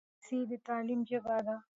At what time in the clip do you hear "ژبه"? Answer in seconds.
1.09-1.37